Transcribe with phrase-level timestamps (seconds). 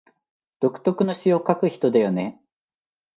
[0.61, 2.41] 独特の詩を書く人だよね